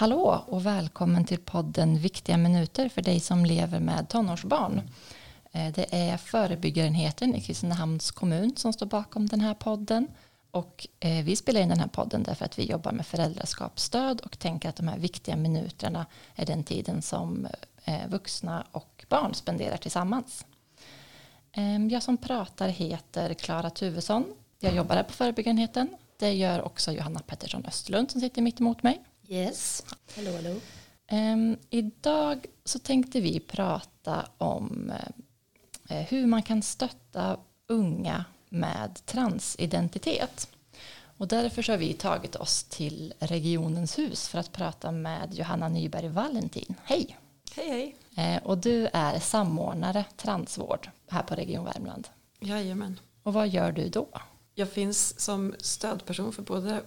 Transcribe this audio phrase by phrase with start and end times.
[0.00, 4.82] Hallå och välkommen till podden Viktiga minuter för dig som lever med tonårsbarn.
[5.52, 10.08] Eh, det är förebyggarenheten i Kristinehamns kommun som står bakom den här podden.
[10.50, 14.38] Och eh, vi spelar in den här podden därför att vi jobbar med föräldraskapsstöd och
[14.38, 17.46] tänker att de här viktiga minuterna är den tiden som
[17.84, 20.46] eh, vuxna och barn spenderar tillsammans.
[21.52, 24.24] Ehm, jag som pratar heter Klara Tuvesson.
[24.60, 25.88] Jag jobbar här på förebyggarenheten.
[26.16, 29.04] Det gör också Johanna Pettersson Östlund som sitter mitt emot mig.
[29.32, 29.84] Yes,
[30.16, 30.60] hallå hallå.
[31.12, 34.92] Um, idag så tänkte vi prata om
[35.90, 40.48] uh, hur man kan stötta unga med transidentitet.
[41.18, 45.68] Och därför så har vi tagit oss till Regionens hus för att prata med Johanna
[45.68, 46.74] Nyberg Valentin.
[46.84, 47.18] Hej!
[47.54, 48.36] Hej hej!
[48.36, 52.08] Uh, och du är samordnare transvård här på Region Värmland.
[52.40, 53.00] Jajamän.
[53.22, 54.08] Och vad gör du då?
[54.54, 56.82] Jag finns som stödperson för både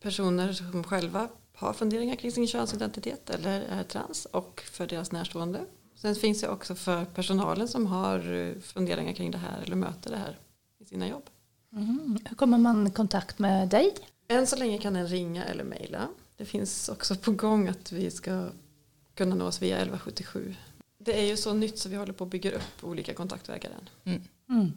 [0.00, 5.64] personer som själva har funderingar kring sin könsidentitet eller är trans och för deras närstående.
[5.94, 10.10] Sen finns jag också för personalen som har eh, funderingar kring det här eller möter
[10.10, 10.38] det här
[10.78, 11.30] i sina jobb.
[11.72, 12.18] Mm.
[12.24, 13.94] Hur kommer man i kontakt med dig?
[14.28, 16.08] Än så länge kan den ringa eller mejla.
[16.36, 18.48] Det finns också på gång att vi ska
[19.14, 20.54] kunna nås via 1177.
[20.98, 23.88] Det är ju så nytt så vi håller på att bygga upp olika kontaktvägar än.
[24.04, 24.22] Mm.
[24.48, 24.72] Mm.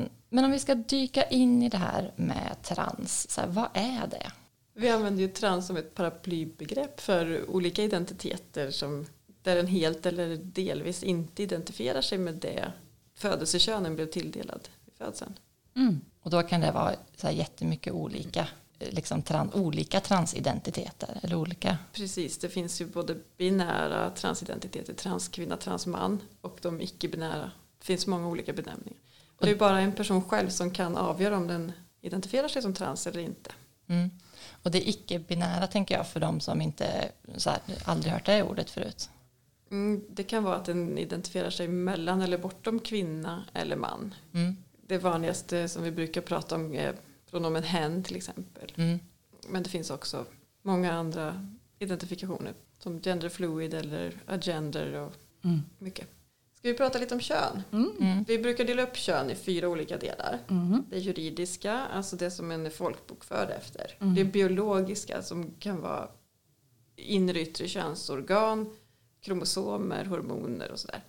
[0.00, 3.68] Um, men om vi ska dyka in i det här med trans, så här, vad
[3.74, 4.32] är det?
[4.78, 9.06] Vi använder ju trans som ett paraplybegrepp för olika identiteter som
[9.42, 12.72] där en helt eller delvis inte identifierar sig med det
[13.14, 15.38] födelsekönen blev tilldelad i födseln.
[15.76, 16.00] Mm.
[16.20, 18.48] Och då kan det vara så här jättemycket olika,
[18.78, 21.78] liksom trans, olika transidentiteter eller olika.
[21.92, 27.50] Precis, det finns ju både binära transidentiteter, transkvinna, transman och de icke-binära.
[27.78, 28.98] Det finns många olika benämningar.
[29.36, 32.74] Och det är bara en person själv som kan avgöra om den identifierar sig som
[32.74, 33.50] trans eller inte.
[33.88, 34.10] Mm.
[34.62, 38.70] Och det icke-binära tänker jag för de som inte så här, aldrig hört det ordet
[38.70, 39.10] förut.
[39.70, 44.14] Mm, det kan vara att den identifierar sig mellan eller bortom kvinna eller man.
[44.34, 44.56] Mm.
[44.86, 46.94] Det vanligaste som vi brukar prata om är
[47.30, 48.72] pronomen hen till exempel.
[48.76, 48.98] Mm.
[49.48, 50.24] Men det finns också
[50.62, 51.46] många andra
[51.78, 55.12] identifikationer som genderfluid eller agender och
[55.44, 55.62] mm.
[55.78, 56.08] mycket.
[56.58, 57.62] Ska vi prata lite om kön?
[57.72, 58.24] Mm.
[58.24, 60.38] Vi brukar dela upp kön i fyra olika delar.
[60.50, 60.84] Mm.
[60.90, 63.96] Det juridiska, alltså det som en är folkbokförd efter.
[64.00, 64.14] Mm.
[64.14, 66.08] Det biologiska som kan vara
[66.96, 68.76] inre yttre könsorgan,
[69.20, 71.02] kromosomer, hormoner och sådär.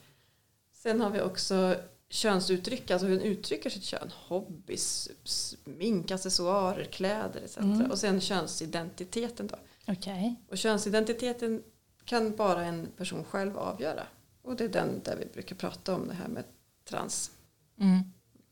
[0.73, 1.75] Sen har vi också
[2.09, 4.11] könsuttryck, alltså hur den uttrycker sitt kön.
[4.27, 7.57] Hobbys, smink, accessoarer, kläder etc.
[7.57, 7.91] Mm.
[7.91, 9.55] Och sen könsidentiteten då.
[9.93, 10.35] Okay.
[10.49, 11.63] Och könsidentiteten
[12.05, 14.03] kan bara en person själv avgöra.
[14.49, 16.43] Och det är den där vi brukar prata om det här med
[16.85, 17.31] trans.
[17.79, 17.99] Mm.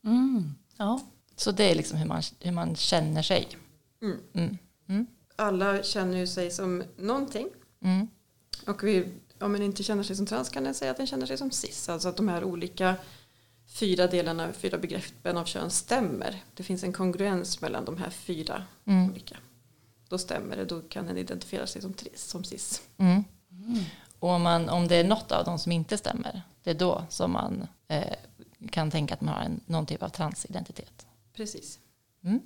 [0.04, 0.54] Mm.
[0.76, 1.00] Ja.
[1.36, 3.48] Så det är liksom hur man, hur man känner sig.
[4.02, 4.18] Mm.
[4.32, 4.58] mm.
[4.88, 5.06] mm.
[5.36, 7.48] Alla känner ju sig som någonting.
[7.80, 8.08] Mm.
[8.66, 9.08] Och vi,
[9.38, 11.50] om man inte känner sig som trans kan den säga att den känner sig som
[11.50, 11.88] cis.
[11.88, 12.96] Alltså att de här olika
[13.66, 16.44] fyra delarna, fyra begreppen av kön stämmer.
[16.54, 18.64] Det finns en kongruens mellan de här fyra
[19.10, 19.36] olika.
[20.08, 22.82] Då stämmer det, då kan den identifiera sig som, som cis.
[24.18, 27.04] Och om, man, om det är något av dem som inte stämmer, det är då
[27.08, 28.14] som man eh,
[28.70, 31.06] kan tänka att man har en, någon typ av transidentitet.
[31.34, 31.78] Precis.
[32.24, 32.40] Mm.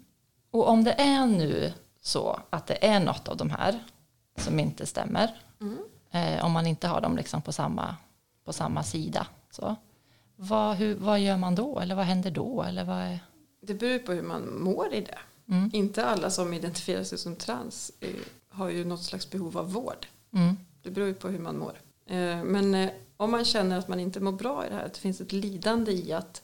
[0.51, 3.85] Och om det är nu så att det är något av de här
[4.37, 5.79] som inte stämmer, mm.
[6.11, 7.97] eh, om man inte har dem liksom på, samma,
[8.45, 9.77] på samma sida, så,
[10.37, 11.81] vad, hur, vad gör man då?
[11.81, 12.63] Eller vad händer då?
[12.63, 13.19] Eller vad är...
[13.61, 15.19] Det beror på hur man mår i det.
[15.49, 15.71] Mm.
[15.73, 18.09] Inte alla som identifierar sig som trans eh,
[18.49, 20.07] har ju något slags behov av vård.
[20.83, 21.81] Det beror ju på hur man mår.
[22.07, 24.95] Eh, men eh, om man känner att man inte mår bra i det här, att
[24.95, 26.43] det finns ett lidande i att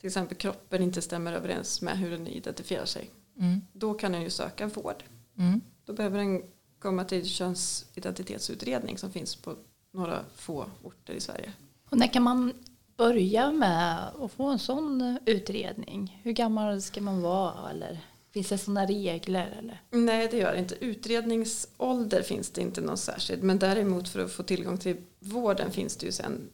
[0.00, 3.10] till exempel kroppen inte stämmer överens med hur den identifierar sig.
[3.38, 3.60] Mm.
[3.72, 5.04] Då kan den ju söka vård.
[5.38, 5.60] Mm.
[5.84, 6.42] Då behöver den
[6.78, 9.56] komma till könsidentitetsutredning som finns på
[9.92, 11.52] några få orter i Sverige.
[11.90, 12.52] Och när kan man
[12.96, 16.20] börja med att få en sån utredning?
[16.22, 17.70] Hur gammal ska man vara?
[17.70, 18.00] Eller?
[18.32, 19.54] Finns det sådana regler?
[19.58, 19.82] Eller?
[19.90, 20.84] Nej, det gör det inte.
[20.84, 23.42] Utredningsålder finns det inte någon särskild.
[23.42, 26.50] Men däremot för att få tillgång till vården finns det ju sen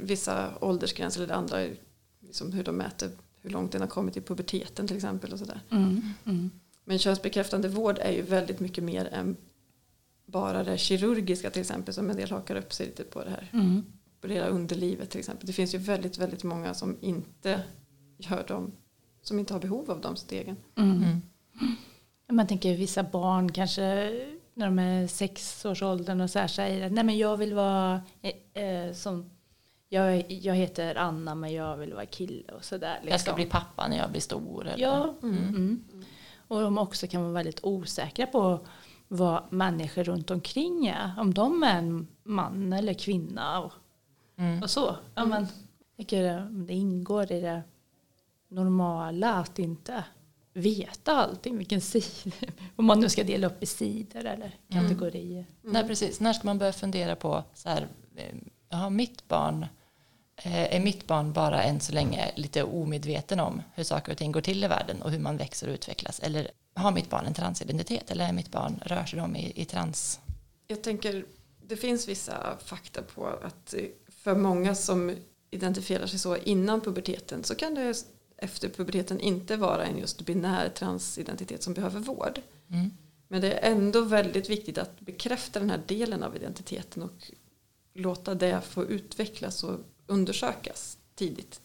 [0.00, 1.66] vissa åldersgränser eller andra,
[2.20, 3.10] liksom hur de mäter
[3.42, 5.32] hur långt den har kommit i puberteten till exempel.
[5.32, 5.60] och sådär.
[5.70, 6.50] Mm, mm.
[6.84, 9.36] Men könsbekräftande vård är ju väldigt mycket mer än
[10.26, 13.50] bara det kirurgiska till exempel som en del hakar upp sig lite på det här.
[13.52, 13.84] Mm.
[14.18, 15.46] Operera underlivet till exempel.
[15.46, 17.62] Det finns ju väldigt, väldigt många som inte
[18.18, 18.72] gör dem
[19.22, 20.56] som inte har behov av de stegen.
[20.76, 20.96] Mm.
[20.96, 21.20] Mm.
[22.28, 23.82] Man tänker vissa barn kanske
[24.54, 28.92] när de är sexårsåldern och så här säger nej men jag vill vara eh, eh,
[28.92, 29.30] som
[29.88, 32.94] jag, jag heter Anna men jag vill vara kille och sådär.
[32.94, 33.10] Liksom.
[33.10, 34.66] Jag ska bli pappa när jag blir stor.
[34.66, 34.84] Eller?
[34.84, 35.14] Ja.
[35.22, 35.36] Mm.
[35.36, 35.84] mm.
[36.48, 38.60] Och de också kan vara väldigt osäkra på
[39.08, 41.12] vad människor runt omkring är.
[41.18, 43.72] Om de är en man eller kvinna och,
[44.36, 44.62] mm.
[44.62, 44.96] och så.
[45.14, 45.46] Ja, men,
[45.96, 47.62] tycker det ingår i det
[48.50, 50.04] normala att inte
[50.52, 52.36] veta allting, vilken sida,
[52.76, 54.82] om man nu ska dela upp i sidor eller mm.
[54.82, 55.46] kategorier.
[55.62, 55.72] Mm.
[55.72, 56.20] Nej, precis.
[56.20, 57.88] När ska man börja fundera på så här,
[58.68, 59.66] ja, mitt barn,
[60.36, 64.32] eh, är mitt barn bara än så länge lite omedveten om hur saker och ting
[64.32, 66.20] går till i världen och hur man växer och utvecklas?
[66.20, 69.64] Eller har mitt barn en transidentitet eller är mitt barn, rör sig de i, i
[69.64, 70.20] trans?
[70.66, 71.24] Jag tänker,
[71.66, 73.74] det finns vissa fakta på att
[74.08, 75.16] för många som
[75.50, 77.94] identifierar sig så innan puberteten så kan det
[78.40, 82.40] efter puberteten inte vara en just binär transidentitet som behöver vård.
[82.70, 82.90] Mm.
[83.28, 87.30] Men det är ändå väldigt viktigt att bekräfta den här delen av identiteten och
[87.94, 91.60] låta det få utvecklas och undersökas tidigt.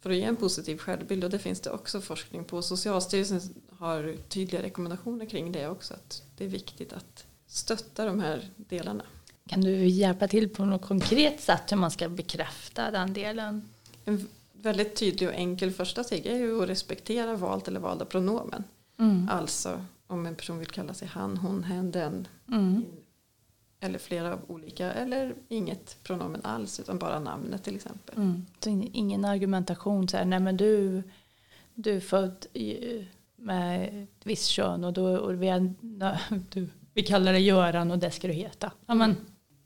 [0.00, 2.62] För att ge en positiv självbild och det finns det också forskning på.
[2.62, 3.40] Socialstyrelsen
[3.78, 5.94] har tydliga rekommendationer kring det också.
[5.94, 9.04] Att det är viktigt att stötta de här delarna.
[9.48, 13.68] Kan du hjälpa till på något konkret sätt hur man ska bekräfta den delen?
[14.04, 14.28] En
[14.62, 18.64] väldigt tydlig och enkel första steg är ju att respektera valt eller valda pronomen.
[18.98, 19.28] Mm.
[19.30, 22.28] Alltså om en person vill kalla sig han, hon, hen, den.
[22.48, 22.84] Mm.
[23.80, 28.16] Eller flera olika eller inget pronomen alls utan bara namnet till exempel.
[28.16, 28.46] Mm.
[28.60, 31.02] Så ingen argumentation så här, nej men du,
[31.74, 32.46] du är född
[33.36, 35.74] med ett visst kön och, då, och vi, är,
[36.50, 38.72] du, vi kallar dig Göran och det ska du heta.
[38.86, 39.16] Ja, men,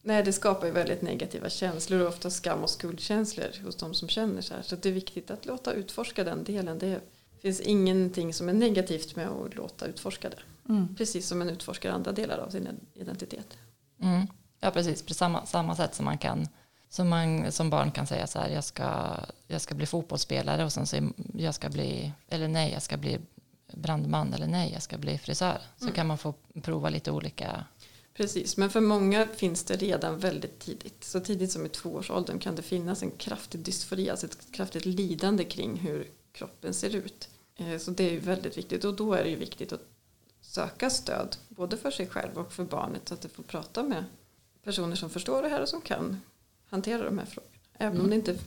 [0.02, 4.08] Nej, det skapar ju väldigt negativa känslor och ofta skam och skuldkänslor hos de som
[4.08, 4.62] känner så här.
[4.62, 6.78] Så det är viktigt att låta utforska den delen.
[6.78, 7.00] Det
[7.40, 10.38] finns ingenting som är negativt med att låta utforska det.
[10.68, 10.96] Mm.
[10.96, 13.58] Precis som man utforskar andra delar av sin identitet.
[14.00, 14.26] Mm.
[14.60, 15.02] Ja, precis.
[15.02, 16.48] På samma, samma sätt som man kan
[16.92, 19.16] som man som barn kan säga så här, jag ska,
[19.46, 23.18] jag ska bli fotbollsspelare och sen så jag ska bli, eller nej, jag ska bli
[23.72, 25.58] brandman eller nej, jag ska bli frisör.
[25.76, 25.94] Så mm.
[25.94, 27.64] kan man få prova lite olika
[28.14, 31.04] Precis, men för många finns det redan väldigt tidigt.
[31.04, 35.44] Så tidigt som i tvåårsåldern kan det finnas en kraftig dysfori, alltså ett kraftigt lidande
[35.44, 37.28] kring hur kroppen ser ut.
[37.56, 39.82] Eh, så det är väldigt viktigt och då är det ju viktigt att
[40.40, 44.04] söka stöd både för sig själv och för barnet så att du får prata med
[44.64, 46.20] personer som förstår det här och som kan
[46.68, 47.52] hantera de här frågorna.
[47.78, 48.38] Även om det inte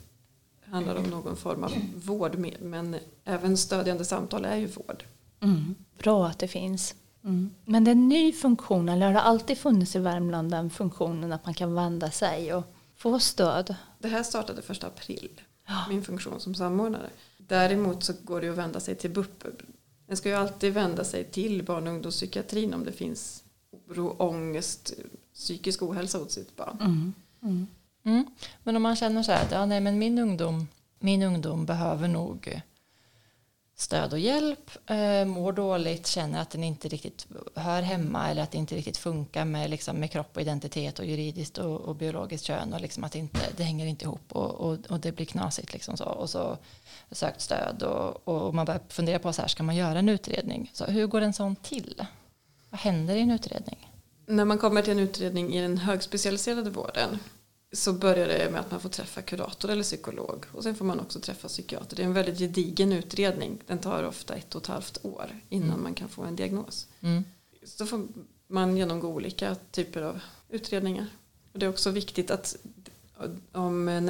[0.65, 5.03] handlar om någon form av vård men även stödjande samtal är ju vård.
[5.39, 5.75] Mm.
[5.97, 6.95] Bra att det finns.
[7.25, 7.49] Mm.
[7.65, 11.33] Men det är en ny funktion, eller har det alltid funnits i Värmland den funktionen
[11.33, 12.63] att man kan vända sig och
[12.95, 13.75] få stöd?
[13.99, 15.85] Det här startade första april, ja.
[15.89, 17.09] min funktion som samordnare.
[17.37, 19.43] Däremot så går det att vända sig till BUP.
[20.07, 23.43] Den ska ju alltid vända sig till barn och ungdomspsykiatrin om det finns
[23.87, 24.93] oro, ångest,
[25.33, 26.77] psykisk ohälsa hos sitt barn.
[26.81, 27.13] Mm.
[27.43, 27.67] Mm.
[28.03, 28.25] mm.
[28.63, 30.67] Men om man känner så här att ja, nej, men min, ungdom,
[30.99, 32.61] min ungdom behöver nog
[33.75, 38.51] stöd och hjälp, eh, mår dåligt, känner att den inte riktigt hör hemma eller att
[38.51, 42.45] det inte riktigt funkar med, liksom, med kropp och identitet och juridiskt och, och biologiskt
[42.45, 45.25] kön och liksom att det, inte, det hänger inte ihop och, och, och det blir
[45.25, 46.57] knasigt liksom så och så
[47.11, 50.71] sökt stöd och, och man börjar fundera på så här, ska man göra en utredning?
[50.73, 52.05] Så hur går en sån till?
[52.69, 53.91] Vad händer i en utredning?
[54.25, 57.19] När man kommer till en utredning i den högspecialiserade vården
[57.75, 60.99] så börjar det med att man får träffa kurator eller psykolog och sen får man
[60.99, 61.95] också träffa psykiater.
[61.95, 63.59] Det är en väldigt gedigen utredning.
[63.67, 65.83] Den tar ofta ett och ett halvt år innan mm.
[65.83, 66.87] man kan få en diagnos.
[67.01, 67.23] Mm.
[67.63, 68.07] Så får
[68.47, 70.19] man genomgå olika typer av
[70.49, 71.07] utredningar.
[71.53, 72.55] Och det är också viktigt att
[73.51, 74.09] om man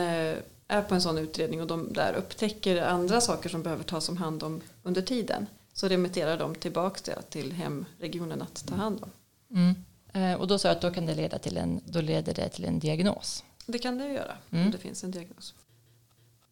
[0.68, 4.18] är på en sån utredning och de där upptäcker andra saker som behöver tas om
[4.18, 9.10] hand om under tiden så remitterar de tillbaka till hemregionen att ta hand om.
[9.58, 9.76] Mm.
[10.14, 12.50] Eh, och då sa jag att då kan det leda till en, då leder det
[12.50, 13.44] till en diagnos.
[13.66, 14.66] Det kan det göra mm.
[14.66, 15.54] om det finns en diagnos.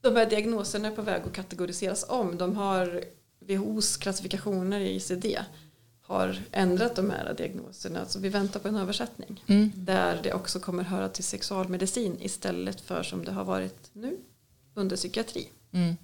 [0.02, 2.38] De här diagnoserna är på väg att kategoriseras om.
[2.38, 3.04] De har
[3.40, 5.26] WHOs klassifikationer i ICD
[6.02, 8.06] har ändrat de här diagnoserna.
[8.06, 9.44] Så vi väntar på en översättning.
[9.48, 9.72] Mm.
[9.76, 14.18] Där det också kommer höra till sexualmedicin istället för som det har varit nu
[14.74, 15.50] under psykiatri.
[15.72, 15.98] Mm.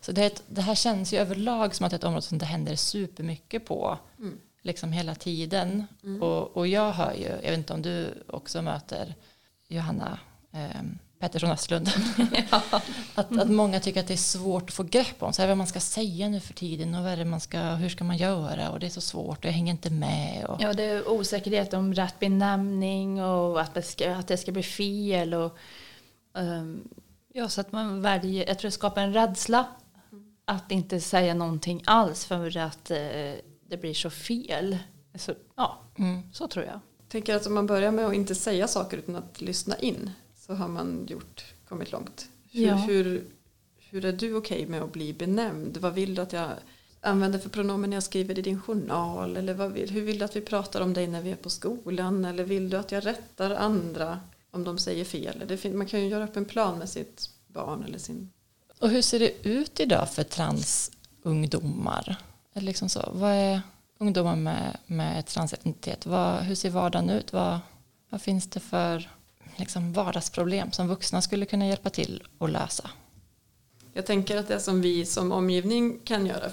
[0.00, 2.44] Så det, det, här känns ju överlag som att det är ett område som det
[2.44, 3.98] händer supermycket på.
[4.18, 4.38] Mm.
[4.62, 5.84] Liksom hela tiden.
[6.02, 6.22] Mm.
[6.22, 9.14] Och, och jag hör ju, jag vet inte om du också möter
[9.68, 10.18] Johanna
[10.52, 10.82] eh,
[11.20, 11.88] Pettersson Östlund.
[12.50, 12.62] ja.
[13.14, 15.32] att, att många tycker att det är svårt att få grepp om.
[15.32, 17.88] Så här, vad man ska säga nu för tiden och vad är man ska, hur
[17.88, 20.44] ska man göra och det är så svårt och jag hänger inte med.
[20.44, 20.62] Och...
[20.62, 24.62] Ja, det är osäkerhet om rätt benämning och att det ska, att det ska bli
[24.62, 25.34] fel.
[25.34, 25.58] Och,
[26.32, 26.88] um,
[27.32, 29.66] ja, så att man väljer, jag tror det skapar en rädsla
[30.44, 32.96] att inte säga någonting alls för att uh,
[33.68, 34.78] det blir så fel.
[35.14, 36.22] Så, ja, mm.
[36.32, 36.74] så tror jag.
[36.74, 40.10] Jag tänker att om man börjar med att inte säga saker utan att lyssna in
[40.50, 42.28] så har man gjort, kommit långt.
[42.50, 42.74] Hur, ja.
[42.74, 43.24] hur,
[43.76, 45.76] hur är du okej okay med att bli benämnd?
[45.76, 46.50] Vad vill du att jag
[47.00, 49.36] använder för pronomen när jag skriver i din journal?
[49.36, 51.50] Eller vad vill, hur vill du att vi pratar om dig när vi är på
[51.50, 52.24] skolan?
[52.24, 55.44] Eller vill du att jag rättar andra om de säger fel?
[55.46, 58.30] Det, man kan ju göra upp en plan med sitt barn eller sin...
[58.78, 62.16] Och hur ser det ut idag för transungdomar?
[62.54, 63.62] Liksom så, vad är
[63.98, 66.06] ungdomar med, med transidentitet?
[66.06, 67.32] Vad, hur ser vardagen ut?
[67.32, 67.58] Vad,
[68.08, 69.08] vad finns det för
[69.56, 72.90] liksom, vardagsproblem som vuxna skulle kunna hjälpa till att lösa?
[73.92, 76.50] Jag tänker att det som vi som omgivning kan göra,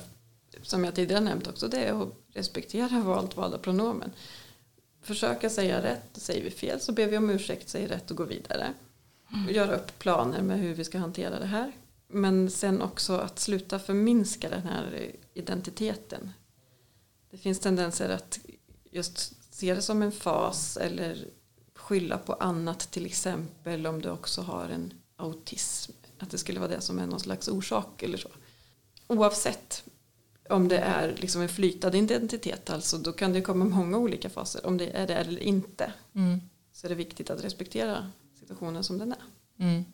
[0.61, 4.11] som jag tidigare nämnt också, det är att respektera valt valda pronomen.
[5.01, 8.25] Försöka säga rätt, säger vi fel så ber vi om ursäkt, säger rätt och går
[8.25, 8.73] vidare.
[9.47, 11.71] Och göra upp planer med hur vi ska hantera det här.
[12.07, 16.31] Men sen också att sluta förminska den här identiteten.
[17.31, 18.39] Det finns tendenser att
[18.91, 21.27] just se det som en fas eller
[21.87, 25.91] skylla på annat till exempel om du också har en autism.
[26.19, 28.29] Att det skulle vara det som är någon slags orsak eller så.
[29.07, 29.83] Oavsett
[30.49, 34.65] om det är liksom en flytande identitet, alltså då kan det komma många olika faser.
[34.65, 36.41] Om det är det eller inte mm.
[36.71, 39.23] så är det viktigt att respektera situationen som den är.
[39.59, 39.85] Mm.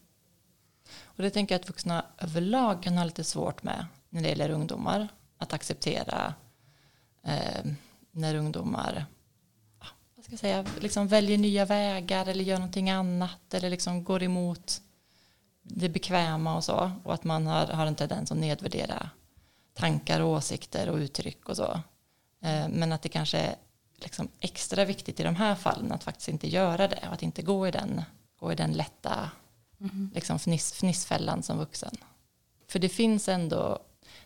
[1.03, 4.49] Och det tänker jag att vuxna överlag kan ha lite svårt med när det gäller
[4.49, 5.07] ungdomar.
[5.37, 6.33] Att acceptera
[7.23, 7.71] eh,
[8.11, 9.05] när ungdomar
[10.37, 14.81] ska jag säga, liksom väljer nya vägar eller gör någonting annat eller liksom går emot
[15.61, 16.91] det bekväma och så.
[17.03, 19.09] Och att man har, har en tendens att nedvärdera
[19.73, 21.81] tankar och åsikter och uttryck och så.
[22.41, 23.55] Eh, men att det kanske är
[23.95, 27.41] liksom extra viktigt i de här fallen att faktiskt inte göra det och att inte
[27.41, 28.01] gå i den,
[28.39, 29.31] gå i den lätta
[29.79, 30.11] mm.
[30.15, 31.97] liksom fniss, fnissfällan som vuxen.
[32.67, 33.79] För det finns ändå,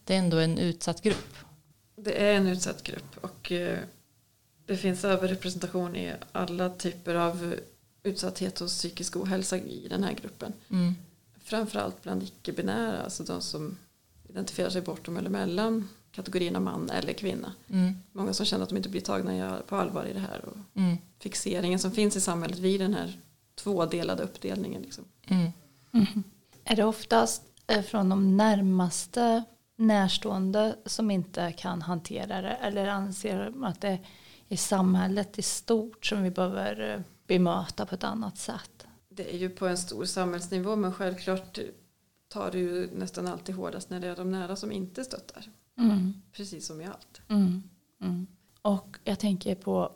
[0.03, 1.35] det är ändå en utsatt grupp.
[1.95, 3.79] Det är en utsatt grupp och eh,
[4.67, 7.55] det finns överrepresentation i alla typer av
[8.03, 10.53] utsatthet och psykisk ohälsa i den här gruppen.
[10.69, 10.95] Mm.
[11.43, 13.77] Framförallt bland icke-binära, alltså de som
[14.29, 17.53] identifierar sig bortom eller mellan kategorierna man eller kvinna.
[17.69, 17.93] Mm.
[18.12, 20.45] Många som känner att de inte blir tagna på allvar i det här.
[20.45, 20.97] Och mm.
[21.19, 23.19] Fixeringen som finns i samhället vid den här
[23.55, 24.81] tvådelade uppdelningen.
[24.81, 25.05] Liksom.
[25.27, 25.51] Mm.
[25.93, 26.24] Mm.
[26.63, 29.43] Är det oftast eh, från de närmaste
[29.75, 32.57] närstående som inte kan hantera det?
[32.62, 34.00] Eller anser man att det
[34.49, 38.87] är samhället i stort som vi behöver eh, bemöta på ett annat sätt?
[39.09, 41.59] Det är ju på en stor samhällsnivå men självklart
[42.27, 45.45] tar det ju nästan alltid hårdast när det är de nära som inte stöttar.
[45.77, 46.13] Mm.
[46.31, 47.21] Precis som i allt.
[47.27, 47.63] Mm.
[48.01, 48.27] Mm.
[48.61, 49.91] Och jag tänker på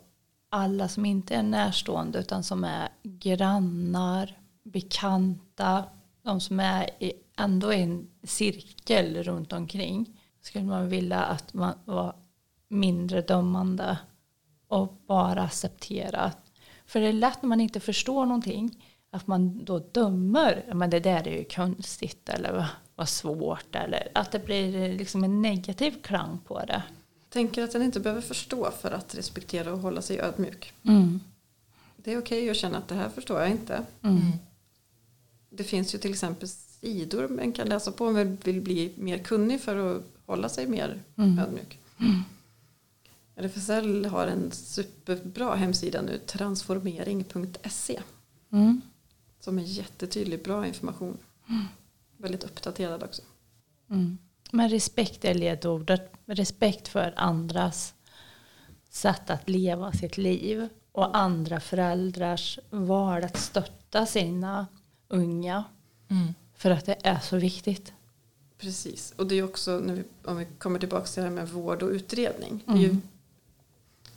[0.48, 5.84] alla som inte är närstående utan som är grannar, bekanta,
[6.22, 10.20] de som är i, ändå i en cirkel runt omkring.
[10.40, 12.16] Skulle man vilja att man var
[12.68, 13.98] mindre dömande
[14.72, 16.32] och bara acceptera.
[16.86, 21.00] För det är lätt när man inte förstår någonting att man då dömer, men det
[21.00, 26.38] där är ju konstigt eller vad svårt eller att det blir liksom en negativ klang
[26.46, 26.82] på det.
[27.28, 30.72] Tänker att den inte behöver förstå för att respektera och hålla sig ödmjuk.
[30.82, 31.20] Mm.
[31.96, 33.84] Det är okej okay att känna att det här förstår jag inte.
[34.02, 34.20] Mm.
[35.50, 39.18] Det finns ju till exempel sidor man kan läsa på om man vill bli mer
[39.18, 41.38] kunnig för att hålla sig mer mm.
[41.38, 41.78] ödmjuk.
[43.36, 43.50] Mm.
[43.50, 48.00] RFSL har en superbra hemsida nu, transformering.se.
[48.52, 48.80] Mm.
[49.40, 51.18] Som är jättetydlig, bra information.
[51.48, 51.64] Mm.
[52.16, 53.22] Väldigt uppdaterad också.
[53.90, 54.18] Mm.
[54.52, 56.12] Men respekt är ledordet.
[56.26, 57.94] Respekt för andras
[58.90, 60.68] sätt att leva sitt liv.
[60.92, 64.66] Och andra föräldrars val att stötta sina
[65.08, 65.64] unga.
[66.08, 66.34] Mm.
[66.54, 67.92] För att det är så viktigt.
[68.58, 71.48] Precis, och det är också, när vi, om vi kommer tillbaka till det här med
[71.48, 72.64] vård och utredning.
[72.66, 73.02] Det, ju, mm.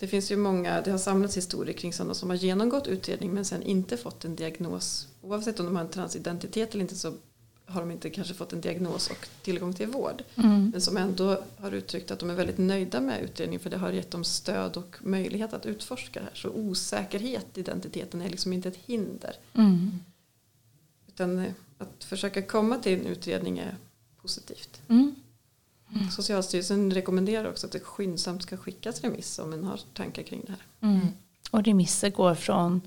[0.06, 3.46] Det finns ju många, det har samlats historier kring sådana som har genomgått utredning men
[3.46, 7.14] sen inte fått en diagnos oavsett om de har en transidentitet eller inte så
[7.66, 10.24] har de inte kanske fått en diagnos och tillgång till vård.
[10.36, 10.70] Mm.
[10.70, 13.92] Men som ändå har uttryckt att de är väldigt nöjda med utredningen för det har
[13.92, 16.36] gett dem stöd och möjlighet att utforska det här.
[16.36, 19.36] Så osäkerhet i identiteten är liksom inte ett hinder.
[19.54, 20.00] Mm.
[21.08, 23.76] Utan eh, att försöka komma till en utredning är
[24.22, 24.82] positivt.
[24.88, 25.16] Mm.
[25.94, 26.12] Mm.
[26.12, 30.52] Socialstyrelsen rekommenderar också att det skyndsamt ska skickas remiss om man har tankar kring det
[30.52, 30.90] här.
[30.90, 31.08] Mm.
[31.52, 32.82] Och remisser går från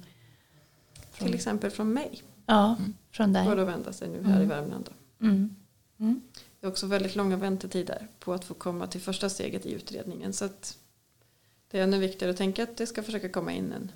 [1.18, 2.22] till exempel från mig.
[2.46, 2.76] Ja,
[3.10, 3.46] från dig.
[3.46, 4.42] Går att vända sig nu här mm.
[4.42, 4.90] i Värmland.
[5.20, 5.56] Mm.
[5.98, 6.20] Mm.
[6.60, 10.32] Det är också väldigt långa väntetider på att få komma till första steget i utredningen.
[10.32, 10.78] Så att
[11.70, 13.92] det är ännu viktigare att tänka att det ska försöka komma in en.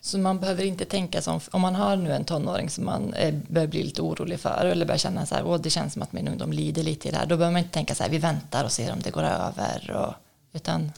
[0.00, 3.34] Så man behöver inte tänka som, om man har nu en tonåring som man eh,
[3.48, 6.12] börjar bli lite orolig för eller börjar känna så här, Åh, det känns som att
[6.12, 7.26] min ungdom lider lite i det här.
[7.26, 9.90] Då behöver man inte tänka så här, vi väntar och ser om det går över.
[9.90, 10.14] Och,
[10.52, 10.92] utan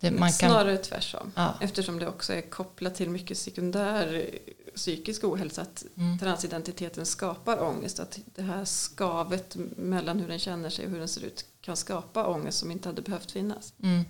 [0.00, 1.32] Det, man kan, Snarare tvärtom.
[1.34, 1.54] Ja.
[1.60, 5.62] Eftersom det också är kopplat till mycket sekundär eh, psykisk ohälsa.
[5.62, 6.18] Att Mm.
[6.18, 8.00] transidentiteten skapar ångest.
[8.00, 11.76] Att det här skavet mellan hur den känner sig och hur den ser ut kan
[11.76, 13.72] skapa ångest som inte hade behövt finnas.
[13.82, 14.04] mm.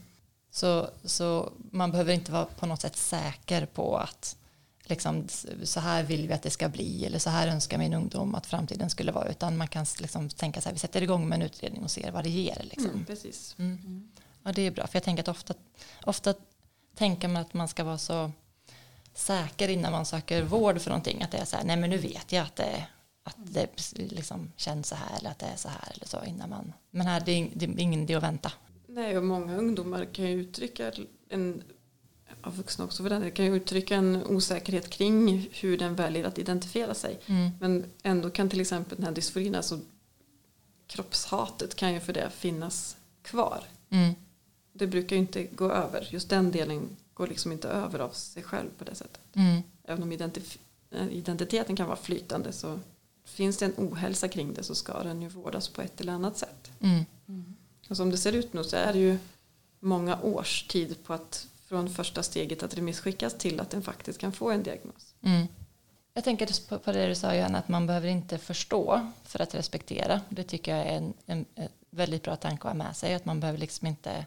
[0.58, 4.36] Så, så man behöver inte vara på något sätt säker på att
[4.84, 5.28] liksom,
[5.62, 8.46] så här vill vi att det ska bli eller så här önskar min ungdom att
[8.46, 11.42] framtiden skulle vara utan man kan liksom tänka så här vi sätter igång med en
[11.42, 12.62] utredning och ser vad det ger.
[12.62, 12.90] Liksom.
[12.90, 13.54] Mm, precis.
[13.58, 14.10] Mm.
[14.42, 14.86] Ja, det är bra.
[14.86, 15.54] För jag tänker att ofta,
[16.04, 16.34] ofta
[16.94, 18.32] tänker man att man ska vara så
[19.14, 21.22] säker innan man söker vård för någonting.
[21.22, 22.86] Att det är så här, nej men nu vet jag att det,
[23.22, 26.50] att det liksom känns så här eller att det är så här eller så innan
[26.50, 26.72] man.
[26.90, 28.52] Men här, det är, det är ingen idé att vänta.
[28.90, 30.92] Nej, och många ungdomar kan ju uttrycka
[31.28, 31.62] en,
[32.42, 36.38] ja, vuxna också för den kan ju uttrycka en osäkerhet kring hur den väljer att
[36.38, 37.20] identifiera sig.
[37.26, 37.50] Mm.
[37.60, 39.80] Men ändå kan till exempel den här dysforin, alltså
[40.86, 43.64] kroppshatet kan ju för det finnas kvar.
[43.90, 44.14] Mm.
[44.72, 46.08] Det brukar ju inte gå över.
[46.10, 49.20] Just den delen går liksom inte över av sig själv på det sättet.
[49.32, 49.62] Mm.
[49.84, 50.58] Även om identif-
[50.90, 52.78] eh, identiteten kan vara flytande så
[53.24, 56.38] finns det en ohälsa kring det så ska den ju vårdas på ett eller annat
[56.38, 56.70] sätt.
[56.80, 57.04] Mm.
[57.88, 59.18] Alltså, Och som det ser ut nu så är det ju
[59.80, 64.32] många års tid på att från första steget att remisskickas till att den faktiskt kan
[64.32, 65.14] få en diagnos.
[65.22, 65.46] Mm.
[66.14, 70.20] Jag tänker på, det du sa Johanna, att man behöver inte förstå för att respektera.
[70.28, 73.14] Det tycker jag är en, en, en väldigt bra tanke att ha med sig.
[73.14, 74.26] Att man behöver liksom inte,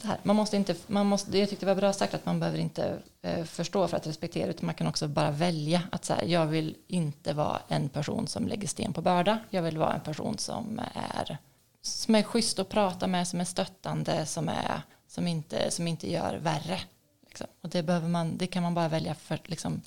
[0.00, 2.40] så här, man måste inte man måste, jag tyckte det var bra sagt att man
[2.40, 6.14] behöver inte eh, förstå för att respektera utan man kan också bara välja att så
[6.14, 9.38] här, jag vill inte vara en person som lägger sten på börda.
[9.50, 11.38] Jag vill vara en person som är,
[11.82, 16.10] som är schysst att prata med, som är stöttande, som, är, som, inte, som inte
[16.10, 16.80] gör värre.
[17.26, 17.46] Liksom.
[17.60, 19.82] Och det, behöver man, det kan man bara välja för, liksom,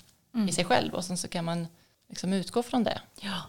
[0.49, 1.67] i sig själv och sen så kan man
[2.09, 3.01] liksom utgå från det.
[3.19, 3.41] Ja.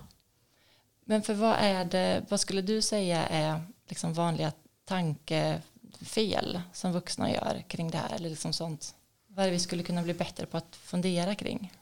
[1.04, 4.52] Men för vad är det, vad skulle du säga är liksom vanliga
[4.84, 8.14] tankefel som vuxna gör kring det här?
[8.14, 8.94] Eller liksom sånt,
[9.26, 11.72] vad är det vi skulle kunna bli bättre på att fundera kring?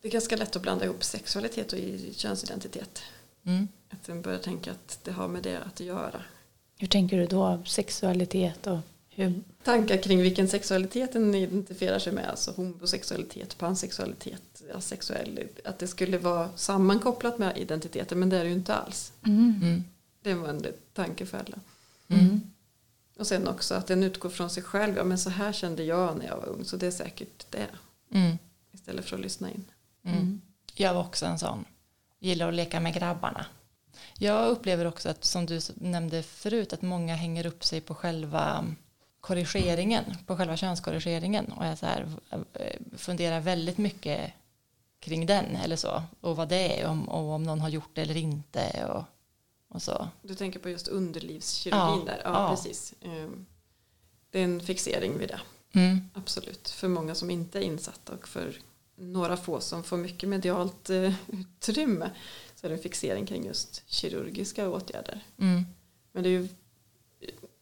[0.00, 1.78] Det är ganska lätt att blanda ihop sexualitet och
[2.16, 3.02] könsidentitet.
[3.44, 3.68] Mm.
[3.90, 6.22] Att den börjar tänka att det har med det att göra.
[6.78, 7.62] Hur tänker du då?
[7.66, 9.42] Sexualitet och hur?
[9.64, 16.18] Tankar kring vilken sexualitet den identifierar sig med, alltså homosexualitet, pansexualitet, asexuell, att det skulle
[16.18, 19.12] vara sammankopplat med identiteten, men det är det ju inte alls.
[19.26, 19.84] Mm.
[20.22, 21.58] Det var en tankefälla.
[22.08, 22.40] Mm.
[23.18, 26.18] Och sen också att den utgår från sig själv, ja men så här kände jag
[26.18, 27.68] när jag var ung, så det är säkert det.
[28.12, 28.38] Mm.
[28.72, 29.64] Istället för att lyssna in.
[30.04, 30.40] Mm.
[30.74, 31.64] Jag var också en sån.
[32.18, 33.46] Gillar att leka med grabbarna.
[34.18, 38.66] Jag upplever också att, som du nämnde förut, att många hänger upp sig på själva
[39.20, 42.08] korrigeringen, på själva könskorrigeringen och jag så här,
[42.52, 44.32] eh, funderar väldigt mycket
[45.00, 48.02] kring den eller så och vad det är om, och om någon har gjort det
[48.02, 49.04] eller inte och,
[49.68, 50.08] och så.
[50.22, 52.20] Du tänker på just underlivskirurgin Ja, där?
[52.24, 52.50] Ja, ja.
[52.50, 52.94] precis.
[53.02, 53.46] Ehm,
[54.30, 55.40] Det är en fixering vid det,
[55.72, 56.10] Mm.
[56.14, 56.68] absolut.
[56.68, 58.56] För många som inte är insatta och för
[58.98, 62.10] några få som får mycket medialt eh, utrymme
[62.68, 65.20] det en fixering kring just kirurgiska åtgärder.
[65.38, 65.62] Mm.
[66.12, 66.48] Men det är ju,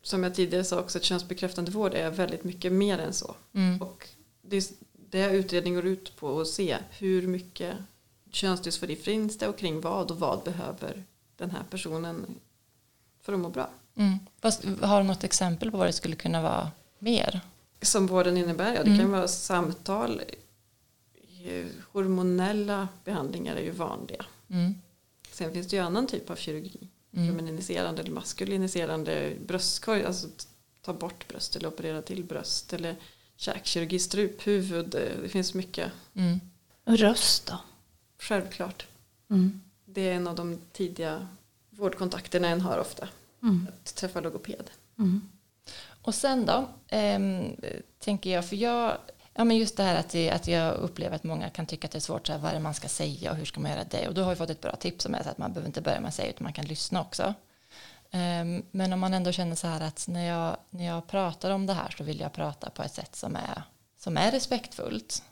[0.03, 3.35] som jag tidigare sa också, att könsbekräftande vård är väldigt mycket mer än så.
[3.53, 3.83] Mm.
[3.83, 4.09] Och
[4.43, 4.65] det, är-
[5.11, 7.77] det utredning går ut på att se hur mycket
[8.31, 11.05] könsdysfori finns det och kring vad och vad behöver
[11.37, 12.27] den här personen
[13.23, 13.71] för att må bra.
[13.97, 14.19] Mm.
[14.41, 17.41] Fast, har du något exempel på vad det skulle kunna vara mer?
[17.83, 18.99] Som vården innebär, ja det Mm.
[19.01, 20.23] kan vara samtal,
[21.45, 24.25] eh, hormonella behandlingar är ju vanliga.
[24.51, 24.75] Mm.
[25.35, 27.29] Sen finns det ju annan typ av kirurgi, Mm.
[27.29, 30.29] femininiserande eller maskuliniserande bröstkorg, alltså
[30.83, 32.97] ta bort bröst eller operera till bröst eller
[33.37, 35.93] käkkirurgi, struphuvud, eh, det finns mycket.
[36.15, 36.41] Mm.
[36.85, 37.59] Och röst då?
[38.19, 38.87] Självklart.
[39.31, 39.61] Mm.
[39.85, 41.29] Det är en av de tidiga
[41.71, 43.09] vårdkontakterna en har ofta.
[43.43, 43.67] Mm.
[43.69, 44.71] Att träffa logoped.
[44.99, 45.29] Mm.
[46.03, 47.57] Och sen då, ehm,
[47.99, 48.99] tänker jag, för jag,
[49.35, 51.93] ja men just det här att, det, att jag upplever att många kan tycka att
[51.93, 53.71] det är svårt, så här, vad är det man ska säga och hur ska man
[53.71, 54.09] göra det?
[54.09, 56.01] Och då har jag fått ett bra tips som är att man behöver inte börja
[56.01, 57.35] med att säga utan man kan lyssna också.
[58.11, 61.67] Ehm, men om man ändå känner så här att när jag, när jag pratar om
[61.67, 63.63] det här så vill jag prata på ett sätt som är,
[63.99, 65.23] som är respektfullt.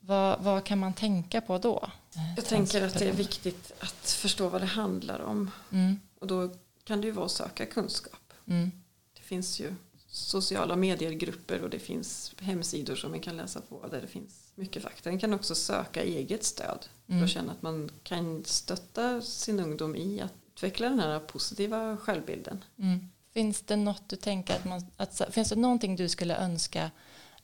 [0.00, 1.90] Vad, vad kan man tänka på då?
[2.36, 5.50] Jag tänker att det är viktigt att förstå vad det handlar om.
[5.72, 6.50] Mm, Och då
[6.84, 8.32] kan det ju vara att söka kunskap.
[8.48, 8.72] mm,
[9.16, 9.74] Det finns ju
[10.14, 14.82] sociala mediegrupper och det finns hemsidor som man kan läsa på där det finns mycket
[14.82, 15.10] fakta.
[15.10, 17.24] Man kan också söka eget stöd för Mm.
[17.24, 22.64] att känna att man kan stötta sin ungdom i att utveckla den här positiva självbilden.
[22.78, 23.10] mm.
[23.32, 26.90] Finns det något du tänker att man, att, finns det någonting du skulle önska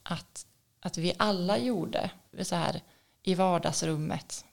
[0.02, 0.46] att,
[0.80, 2.10] att vi alla gjorde
[2.42, 2.80] så här
[3.22, 4.44] i vardagsrummet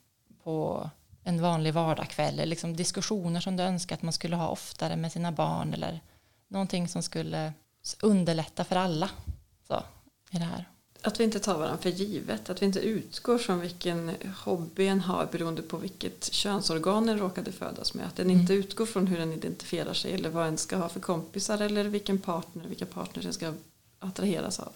[0.44, 0.90] på
[1.24, 5.12] en vanlig vardagskväll eller liksom diskussioner som du önskar att man skulle ha oftare med
[5.12, 6.02] sina barn eller
[6.48, 7.54] någonting som skulle
[8.02, 9.10] underlätta för alla
[9.68, 9.84] så,
[10.32, 10.66] i det här.
[11.02, 15.02] Att vi inte tar varandra för givet, att vi inte utgår från vilken hobby en
[15.02, 18.06] har beroende på vilket könsorgan en råkade födas med.
[18.06, 21.00] Att den inte utgår från hur den identifierar sig eller vad en ska ha för
[21.00, 23.54] kompisar eller vilken partner, vilka partners en ska
[24.00, 24.72] attraheras av.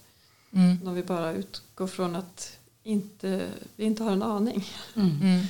[0.51, 0.87] Mm.
[0.87, 5.43] Om vi bara utgår från att inte, vi inte har en aning Mm.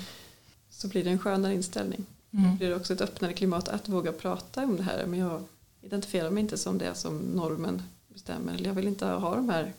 [0.70, 2.06] så blir det en skönare inställning.
[2.34, 2.52] Mm.
[2.52, 5.06] Det blir också ett öppnare klimat att våga prata om det här.
[5.06, 5.44] Men jag
[5.82, 8.54] identifierar mig inte som det som normen bestämmer.
[8.54, 9.74] Eller jag vill inte ha de här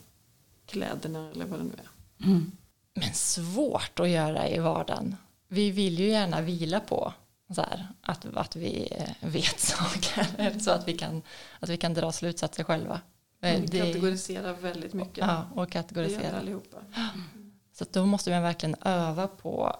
[0.66, 2.26] kläderna eller vad det nu är.
[2.26, 2.52] Mm.
[2.94, 5.16] Men svårt att göra i vardagen.
[5.48, 7.12] Vi vill ju gärna vila på
[7.56, 8.88] här, att, att vi
[9.20, 11.22] vet saker så att vi kan,
[11.60, 13.00] att vi kan dra slutsatser själva.
[13.40, 15.18] Vi det- kategoriserar väldigt mycket.
[15.18, 16.38] Ja, och det gör vi kategorisera.
[16.38, 16.76] allihopa.
[17.72, 19.76] Så då måste man verkligen öva på,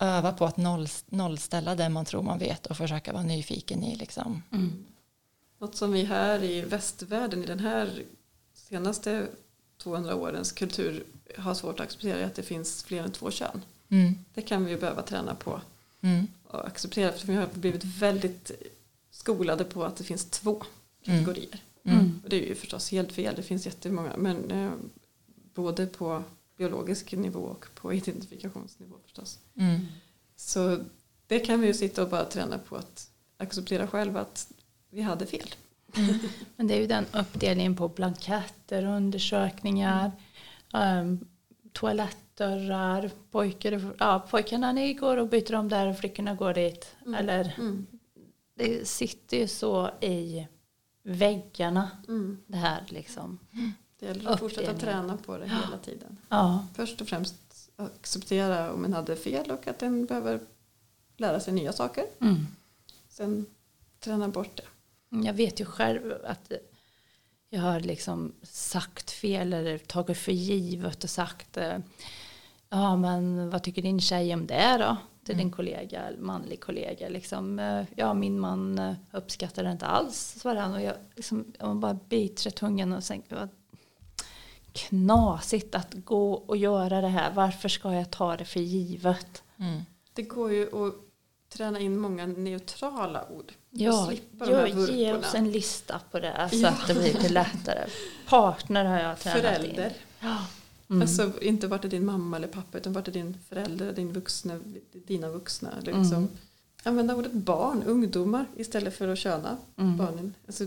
[0.00, 3.96] öva på att noll, nollställa det man tror man vet och försöka vara nyfiken i.
[3.96, 4.42] Liksom.
[4.52, 4.84] Mm.
[5.64, 8.02] Något som vi här i västvärlden i den här
[8.54, 9.28] senaste
[9.78, 11.04] 200 årens kultur
[11.38, 13.62] har svårt att acceptera är att det finns fler än två kön.
[13.88, 14.14] Mm.
[14.34, 15.60] Det kan vi ju behöva träna på
[16.00, 16.26] Mm.
[16.44, 18.50] och acceptera för vi har blivit väldigt
[19.10, 20.62] skolade på att det finns två
[21.04, 21.62] kategorier.
[21.84, 22.20] Mm.
[22.24, 24.72] Och det är ju förstås helt fel, det finns jättemånga men eh,
[25.54, 26.22] både på
[26.56, 29.38] biologisk nivå och på identifikationsnivå förstås.
[29.56, 29.80] Mm.
[30.36, 30.78] Så
[31.26, 34.53] det kan vi ju sitta och bara träna på att acceptera själva att
[34.94, 35.48] vi hade fel.
[36.56, 40.12] Men det är ju den uppdelningen på blanketter, undersökningar,
[40.72, 41.28] um,
[41.72, 46.96] toalettdörrar, pojkar, ja, pojkarna ni går och byter om där och flickorna går dit.
[47.06, 47.14] Mm.
[47.14, 47.86] Eller Mm.
[48.54, 50.46] det sitter ju så i
[51.02, 52.38] väggarna Mm.
[52.46, 53.38] det här liksom.
[53.98, 56.16] Det gäller att fortsätta träna på det hela tiden.
[56.28, 56.66] Ja.
[56.74, 57.34] Först och främst
[57.76, 60.40] acceptera om en hade fel och att den behöver
[61.16, 62.04] lära sig nya saker.
[62.20, 62.46] Mm.
[63.08, 63.46] Sen
[64.00, 64.62] träna bort det.
[65.22, 66.52] Jag vet ju själv att
[67.50, 71.78] jag har liksom sagt fel eller tagit för givet och sagt eh,
[72.68, 74.96] ja men vad tycker din tjej om det då?
[75.24, 77.08] Till din kollega, manlig kollega.
[77.08, 80.74] Liksom, eh, ja min man eh, uppskattar det inte alls, svarade han.
[80.74, 83.48] Och jag, liksom, jag bara biter i tungan och tänker vad
[84.72, 87.32] knasigt att gå och göra det här.
[87.34, 89.42] Varför ska jag ta det för givet?
[89.56, 89.82] Mm.
[90.12, 90.94] Det går ju att
[91.48, 93.52] träna in många neutrala ord.
[93.76, 96.68] Ja, slippa de här jag ge oss en lista på det så Ja.
[96.68, 97.86] att det blir lite lättare.
[98.28, 99.86] Partner har jag tränat Förälder.
[99.86, 99.92] in.
[100.20, 100.46] Ja.
[100.90, 101.02] Mm.
[101.02, 104.60] Alltså inte vart är din mamma eller pappa utan vart är din förälder, din vuxna,
[104.92, 105.70] dina vuxna.
[105.82, 106.12] Liksom.
[106.12, 106.28] Mm.
[106.82, 109.96] Använda ordet barn, ungdomar istället för att köna Mm.
[109.96, 110.34] barnen.
[110.46, 110.64] Alltså,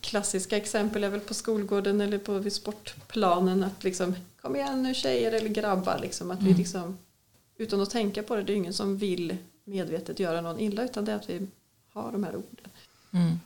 [0.00, 4.94] klassiska exempel är väl på skolgården eller på vid sportplanen att liksom kom igen nu
[4.94, 6.58] tjejer eller grabbar liksom att vi Mm.
[6.58, 6.98] liksom
[7.58, 11.04] utan att tänka på det, det är ingen som vill medvetet göra någon illa utan
[11.04, 11.46] det är att vi
[12.02, 12.70] har de här orden.
[13.10, 13.40] Mm.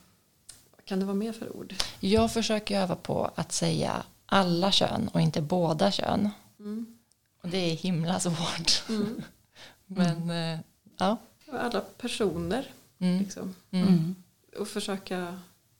[0.75, 1.73] Vad kan det vara mer för ord?
[1.99, 6.29] Jag försöker öva på att säga alla kön och inte båda kön.
[6.59, 6.97] Mm.
[7.41, 8.83] Och det är himla svårt.
[8.89, 9.21] Mm.
[9.85, 10.59] Men eh,
[10.97, 11.17] ja.
[11.51, 12.67] Alla personer
[12.99, 13.19] Mm.
[13.23, 13.55] liksom.
[13.71, 13.87] Mm.
[13.87, 14.15] Mm.
[14.59, 15.39] och försöka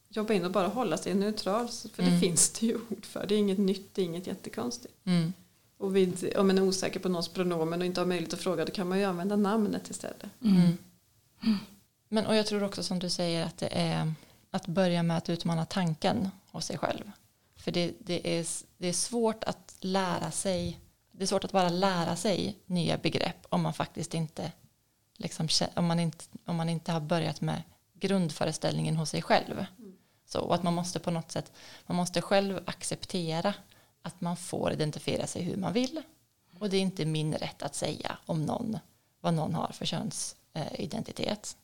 [0.10, 1.68] jobba in och bara hålla sig neutral.
[1.68, 2.20] För det Mm.
[2.20, 3.26] finns det ju ord för.
[3.28, 4.94] Det är inget nytt, det är inget jättekonstigt.
[5.04, 5.34] Mm.
[5.78, 8.66] Och vid, om man är osäker på någons pronomen och inte har möjlighet att fråga
[8.66, 10.24] då kan man ju använda namnet istället.
[10.44, 10.78] Mm.
[12.14, 14.14] Men och jag tror också som du säger att det är
[14.52, 17.12] att börja med att utmana tanken hos sig själv.
[17.56, 18.48] För det, det, är,
[18.78, 20.80] det är svårt att lära sig,
[21.12, 24.52] det är svårt att bara lära sig nya begrepp om man faktiskt inte,
[25.18, 29.66] liksom, om man inte, om man inte har börjat med grundföreställningen hos sig själv.
[30.26, 31.52] Så, att man måste på något sätt,
[31.86, 33.54] man måste själv acceptera
[34.02, 36.02] att man får identifiera sig hur man vill.
[36.60, 38.78] Och det är inte min rätt att säga om någon,
[39.22, 41.58] vad någon har för könsidentitet.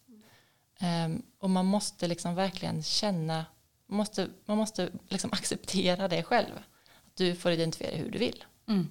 [0.80, 3.46] Ehm, och man måste liksom verkligen känna,
[3.88, 6.54] man måste, man måste liksom acceptera det själv.
[7.06, 8.44] Att du får identifiera hur du vill.
[8.68, 8.88] Mm.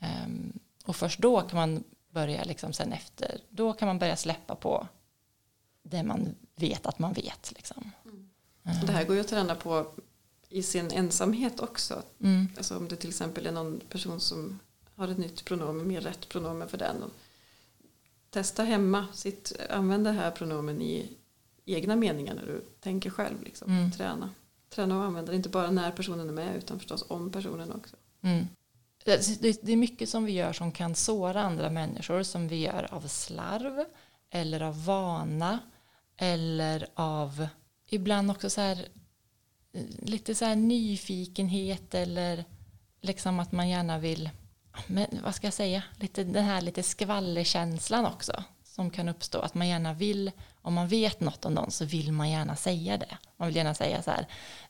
[0.00, 0.52] Ehm,
[0.84, 4.88] och först då kan man börja liksom sen efter, då kan man börja släppa på
[5.82, 7.52] det man vet att man vet.
[7.56, 7.90] Liksom.
[8.62, 9.92] Det här går ju att träna på
[10.48, 12.02] i sin ensamhet också.
[12.20, 12.48] Mm.
[12.56, 14.58] Alltså om det till exempel är någon person som
[14.94, 17.02] har ett nytt pronomen, mer rätt pronomen för den.
[17.02, 17.10] Och
[18.34, 21.10] testa hemma, sitt, använd det här pronomen i
[21.64, 23.42] egna meningar när du tänker själv.
[23.42, 23.70] Liksom.
[23.78, 23.90] Mm.
[23.90, 24.30] Träna.
[24.70, 27.96] Träna och använda det inte bara när personen är med utan förstås om personen också.
[28.22, 28.44] Mm.
[29.04, 32.56] Det, det- det är mycket som vi gör som kan såra andra människor som vi
[32.56, 33.84] gör av slarv
[34.30, 35.58] eller av vana
[36.16, 37.46] eller av
[37.86, 38.88] ibland också så här
[39.72, 42.44] eh, lite så här nyfikenhet eller
[43.00, 44.30] liksom att man gärna vill
[44.86, 49.38] men vad ska jag säga lite den här lite skvallerkänslan också som kan uppstå.
[49.40, 50.30] Att man gärna vill,
[50.62, 53.18] om man vet något om någon så vill man gärna säga det.
[53.36, 54.26] Man vill gärna säga så här,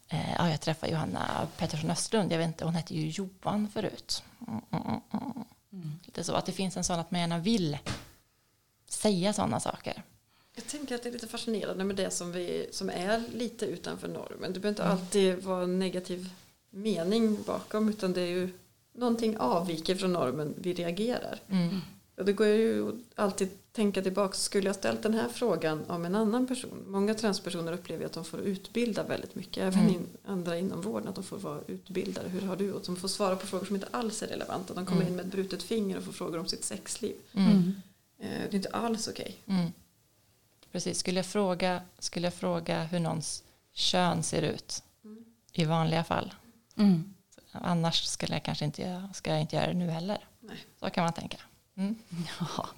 [0.08, 4.22] eh, ja, jag träffade Johanna Pettersson Östlund, jag vet inte, hon hette ju Johan förut.
[4.48, 5.00] Mm, mm.
[5.12, 5.44] mm.
[5.72, 6.00] mm.
[6.04, 7.78] Lite så, att det finns en sån att man gärna vill
[8.88, 10.02] säga sådana saker.
[10.54, 14.08] Jag tänker att det är lite fascinerande med det som, vi, som är lite utanför
[14.08, 14.52] normen.
[14.52, 16.30] Det behöver inte alltid vara en negativ
[16.70, 18.50] mening bakom utan det är ju
[18.94, 21.40] någonting avviker från normen, vi reagerar.
[21.48, 21.80] Mm.
[22.16, 26.14] Och det går ju alltid tänka tillbaka, skulle jag ställt den här frågan om en
[26.14, 26.84] annan person?
[26.86, 29.94] Många transpersoner upplever att de får utbilda väldigt mycket, även mm.
[29.94, 32.28] in, andra inom vården, att de får vara utbildare.
[32.28, 32.84] Hur har du gjort?
[32.84, 34.74] De får svara på frågor som inte alls är relevanta.
[34.74, 35.08] De kommer mm.
[35.10, 37.14] in med ett brutet finger och får frågor om sitt sexliv.
[37.32, 37.50] Mm.
[37.50, 37.74] mm.
[38.18, 39.36] Eh, det är inte alls okej.
[39.46, 39.58] Okay.
[39.58, 39.72] Mm.
[40.72, 44.82] Precis, skulle jag, fråga, skulle jag fråga hur någons kön ser ut
[45.52, 46.34] i vanliga fall
[47.62, 50.18] Annars skulle jag kanske inte, ska jag inte göra det nu heller.
[50.40, 50.64] Nej.
[50.80, 51.36] Så kan man tänka.
[51.76, 51.96] Mm.
[52.40, 52.68] Ja.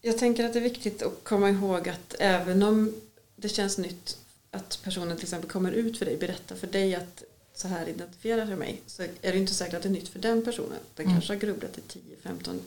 [0.00, 2.94] Jag tänker att det är viktigt att komma ihåg att även om
[3.36, 4.18] det känns nytt
[4.50, 7.22] att personen till exempel kommer ut för dig, berättar för dig att
[7.54, 10.18] så här identifierar jag mig så är det inte säkert att det är nytt för
[10.18, 10.78] den personen.
[10.94, 11.16] Den mm.
[11.16, 12.58] kanske har grubblat i 10-15,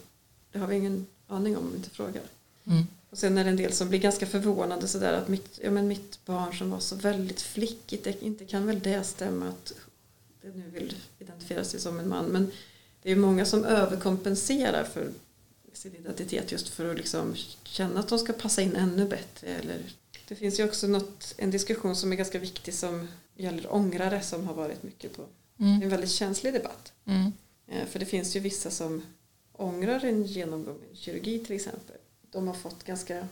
[0.52, 2.22] det har vi ingen aning om om vi inte frågar.
[2.66, 2.86] Mm.
[3.10, 5.88] Och sen är det en del som blir ganska förvånade sådär att mitt, ja, men
[5.88, 9.72] mitt barn som var så väldigt flickigt, inte kan väl det stämma att
[10.42, 12.24] det nu vill identifiera sig som en man.
[12.24, 12.50] Men
[13.02, 15.12] det är många som överkompenserar för
[15.72, 19.46] sin identitet just för att liksom känna att de ska passa in ännu bättre.
[19.46, 19.78] Eller,
[20.28, 24.46] det finns ju också något, en diskussion som är ganska viktig som gäller ångrare som
[24.46, 25.22] har varit mycket på
[25.58, 25.82] mm.
[25.82, 26.92] en väldigt känslig debatt.
[27.04, 27.32] Mm.
[27.66, 29.02] Eh, för det finns ju vissa som
[29.52, 31.96] ångrar en genomgång i kirurgi till exempel.
[32.30, 33.28] De har fått ganska,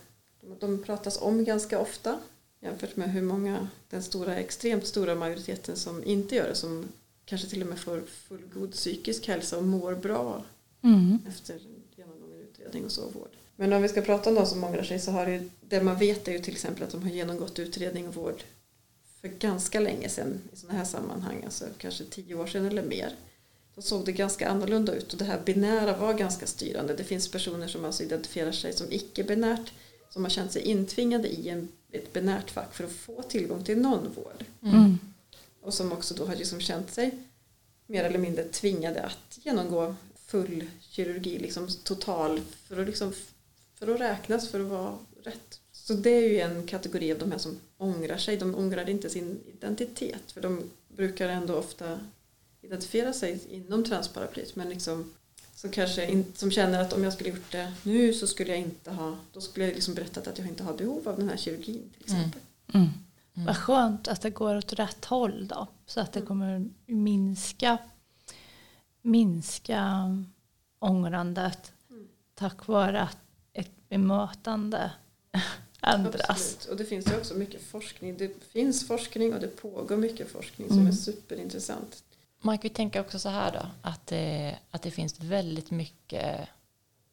[0.61, 2.19] de pratas om ganska ofta
[2.61, 6.89] jämfört med hur många, den stora, extremt stora majoriteten som inte gör det som
[7.29, 10.45] kanske till och med får fullgod psykisk hälsa och mår bra
[10.83, 11.19] mm.
[11.29, 11.61] efter
[11.97, 13.31] genomgången utredning och så vård.
[13.57, 15.99] Men om vi ska prata om de som ångrar sig så har det, det man
[15.99, 18.43] vet är ju till exempel att de har genomgått utredning och vård
[19.21, 23.15] för ganska länge sedan i sådana här sammanhang, alltså kanske tio år sedan eller mer.
[23.75, 26.95] Då såg det ganska annorlunda ut och det här binära var ganska styrande.
[26.95, 29.73] Det finns personer som alltså identifierar sig som icke-binärt
[30.11, 33.79] som har känt sig intvingade i en, ett binärt fack för att få tillgång till
[33.79, 34.45] någon vård.
[34.63, 34.99] Mm
[35.61, 37.19] och som också då har liksom känt sig
[37.87, 39.95] mer eller mindre tvingade att genomgå
[40.27, 43.13] full kirurgi, liksom total, för att, liksom,
[43.75, 45.61] för att räknas, för att vara rätt.
[45.73, 48.37] Så det är ju en kategori av de här som ångrar sig.
[48.37, 52.01] De ångrar inte sin identitet, för de brukar ändå ofta
[52.63, 55.13] identifiera sig inom transparaplyt, men liksom
[55.55, 58.59] som kanske in, som känner att om jag skulle gjort det nu så skulle jag
[58.59, 61.37] inte ha, då skulle jag liksom berättat att jag inte har behov av den här
[61.37, 62.21] kirurgin till mm.
[62.21, 62.41] exempel.
[62.75, 62.87] Mm.
[62.87, 62.89] Mm.
[63.39, 63.47] Mm.
[63.47, 65.67] Vad skönt att det går åt rätt håll då.
[65.87, 66.29] Så att det mm.
[66.29, 67.79] kommer minska,
[69.03, 70.09] minska
[70.79, 72.09] ångrandet mm.
[72.35, 73.19] tack vare att
[73.53, 74.91] ett bemötande
[75.83, 76.29] ändras.
[76.29, 76.65] Absolut.
[76.71, 78.17] Och det finns ju också mycket forskning.
[78.17, 80.89] Det finns forskning och det pågår mycket forskning som mm.
[80.89, 82.05] är superintressant.
[82.41, 86.49] Man kan ju tänka också så här då, att det, att det finns väldigt mycket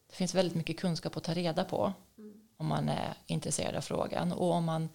[0.08, 2.34] det finns väldigt mycket kunskap att ta reda på mm.
[2.58, 4.90] om man är intresserad av frågan och om man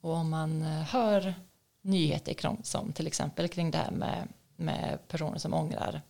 [0.00, 1.34] och om man eh, hör
[1.82, 6.02] nyheter som till exempel kring det här med, med personer som ångrar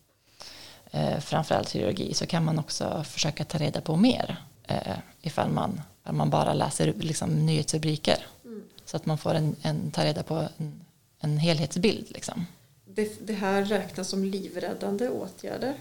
[0.91, 5.81] eh, framförallt kirurgi så kan man också försöka ta reda på mer eh, ifall man,
[6.01, 8.63] ifall man bara läser liksom, nyhetsrubriker mm.
[8.85, 10.85] så att man får en, en ta reda på en,
[11.19, 12.11] en helhetsbild.
[12.11, 12.45] Liksom.
[12.85, 15.73] Det, det, här räknas som livräddande åtgärder.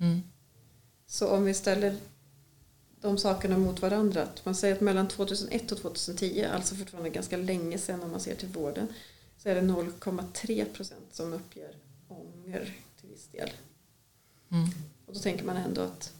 [0.00, 0.22] Mm.
[1.06, 1.96] Så om vi ställer
[3.02, 4.28] de sakerna mot varandra.
[4.44, 8.34] man säger att mellan 2001 och 2010, alltså fortfarande ganska länge sedan om man ser
[8.34, 8.88] till vården,
[9.38, 11.70] så är det 0,3 procent som uppger
[12.08, 13.50] ånger till viss del.
[14.50, 14.68] Mm.
[15.06, 16.12] Och då tänker man ändå att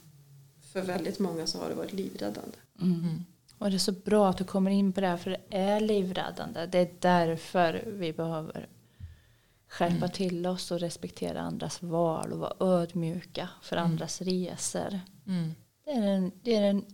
[0.73, 2.57] för väldigt många så har det varit livräddande.
[2.81, 3.25] Mm.
[3.59, 5.81] Och det är så bra att du kommer in på det här för det är
[5.81, 6.66] livräddande.
[6.66, 8.68] Det är därför vi behöver
[9.68, 10.11] skärpa mm.
[10.11, 13.90] till oss och respektera andras val och vara ödmjuka för mm.
[13.90, 15.01] andras resor.
[15.27, 15.55] Mm.
[15.85, 16.85] Det är den, det är den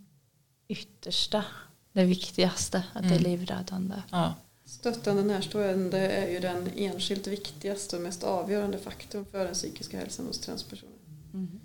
[0.68, 1.44] yttersta,
[1.92, 3.08] det viktigaste, att mm.
[3.08, 3.30] det är mm.
[3.30, 4.02] livräddande.
[4.10, 4.34] Ja.
[4.64, 10.26] Stöttande närstående är ju den enskilt viktigaste och mest avgörande faktorn för den psykiska hälsan
[10.26, 10.94] hos transpersoner.
[11.34, 11.60] Mm.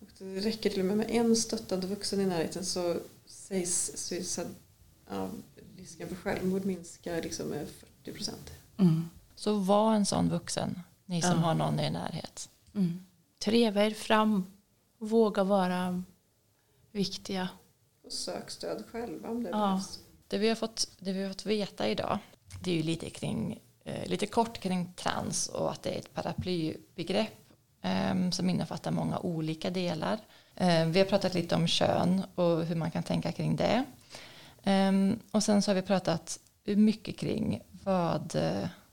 [0.00, 4.46] Och det räcker till och med med en stöttande vuxen i närheten så sägs suicid,
[5.10, 5.30] ja,
[5.76, 7.68] risken för självmord minska liksom med
[8.04, 8.50] 40 procent.
[8.76, 9.10] Mm.
[9.34, 11.36] Så var en sån vuxen, ni som ja.
[11.36, 12.48] har någon i er närhet.
[12.74, 13.06] Mm.
[13.38, 14.46] Treva er fram
[15.00, 16.02] våga vara
[16.92, 17.48] viktiga.
[18.04, 19.56] Och sök stöd själva om det ja.
[19.56, 19.98] behövs.
[20.28, 22.18] Det vi, har fått, det vi har fått veta idag
[22.60, 26.14] det är ju lite, kring, eh, lite kort kring trans och att det är ett
[26.14, 27.38] paraplybegrepp
[27.82, 30.18] eh, som innefattar många olika delar.
[30.54, 33.84] Eh, vi har pratat lite om kön och hur man kan tänka kring det.
[34.62, 38.36] Ehm, och sen så har vi pratat mycket kring vad,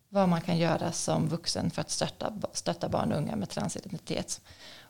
[0.09, 4.41] vad man kan göra som vuxen för att stötta, stötta barn och unga med transidentitet.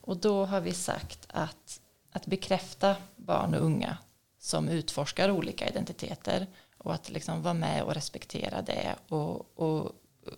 [0.07, 3.97] Och då har vi sagt att, att bekräfta barn och unga
[4.39, 9.91] som utforskar olika identiteter och att liksom vara med och respektera det och, och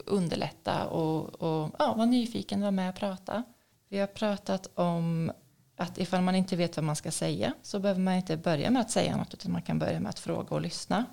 [0.06, 3.44] underlätta och, och ja, vara nyfiken, vara med och prata.
[3.90, 5.32] Vi har pratat om
[5.76, 8.82] att ifall man inte vet vad man ska säga så behöver man inte börja med
[8.82, 11.06] att säga något utan man kan börja med att fråga och lyssna.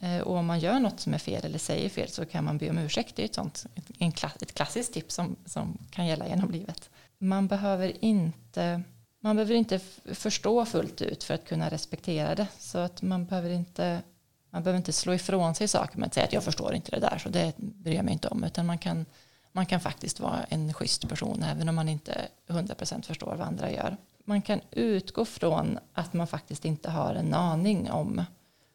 [0.00, 2.58] Eh, och om man gör något som är fel eller säger fel så kan man
[2.58, 3.16] be om ursäkt.
[3.16, 3.66] Det är ett, sånt,
[4.14, 6.90] klass, ett klassiskt tips som, som kan gälla genom livet.
[7.18, 8.82] Man behöver inte
[9.20, 9.78] man behöver inte
[10.14, 12.48] förstå fullt ut för att kunna respektera det.
[12.58, 14.02] Så att man behöver inte,
[14.50, 17.00] man behöver inte slå ifrån sig saker med att säga att jag förstår inte det
[17.00, 18.44] där så det bryr jag mig inte om.
[18.44, 19.06] Utan man kan,
[19.52, 23.70] man kan faktiskt vara en schysst person även om man inte 100% förstår vad andra
[23.70, 23.96] gör.
[24.24, 28.24] Man kan utgå från att man faktiskt inte har en aning om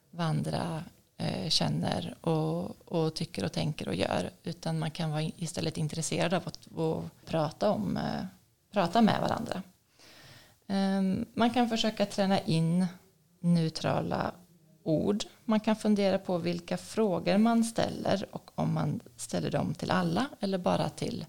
[0.09, 0.83] vad andra
[1.21, 4.29] eh, känner och, och, tycker och tänker och gör.
[4.43, 8.25] Utan man kan vara istället intresserad av att, att prata, om, eh,
[8.71, 9.63] prata med varandra.
[10.67, 12.87] Ehm, man kan försöka träna in
[13.39, 14.31] neutrala
[14.83, 15.23] ord.
[15.45, 20.25] Man kan fundera på vilka frågor man ställer och om man ställer dem till alla
[20.39, 21.25] eller bara till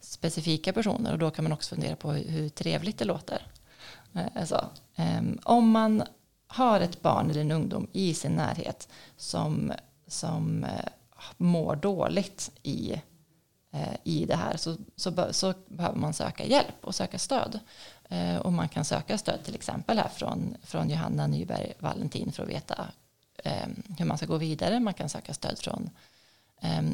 [0.00, 3.42] specifika personer och då kan man också fundera på hur trevligt det låter.
[4.14, 6.02] Eh, alltså, ehm, om man
[6.56, 9.72] har ett barn eller en ungdom i sin närhet som,
[10.06, 10.88] som eh,
[11.36, 12.92] mår dåligt i,
[13.72, 17.60] eh, i det här så, så, så behöver man söka hjälp och söka stöd.
[18.08, 22.42] Eh, och man kan söka stöd till exempel här från, från Johanna Nyberg Valentin för
[22.42, 22.86] att veta
[23.98, 24.80] hur man ska gå vidare.
[24.80, 25.90] Man kan söka stöd från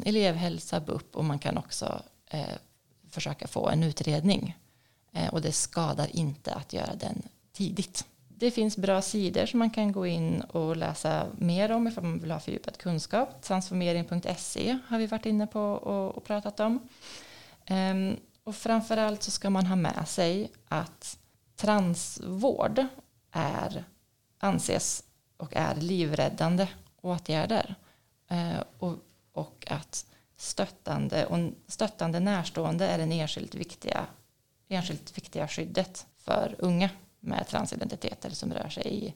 [0.04, 2.02] elevhälsa, BUP och man kan också
[3.10, 4.58] försöka få en utredning.
[5.30, 7.22] Och det skadar inte att göra den
[7.52, 8.04] tidigt.
[8.42, 12.18] Det finns bra sidor som man kan gå in och läsa mer om ifall man
[12.18, 13.42] vill ha fördjupad kunskap.
[13.42, 16.88] Transformering.se har vi varit inne på och, och pratat om.
[17.70, 21.18] Um, och framförallt så ska man ha med sig att
[21.56, 22.86] transvård
[23.30, 23.84] är,
[24.38, 25.04] anses
[25.36, 26.68] och är livräddande
[27.00, 27.74] åtgärder.
[28.32, 28.94] Uh, och,
[29.32, 34.06] och att stöttande, och stöttande närstående är det enskilt viktiga,
[34.68, 36.90] enskilt viktiga skyddet för unga
[37.22, 39.14] med transidentiteter som rör sig i